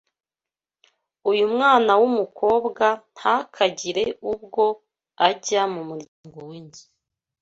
[1.31, 4.65] uyu mwana w’umukobwa ntakagire ubwo
[5.27, 6.85] ajya mu muryango w’inzu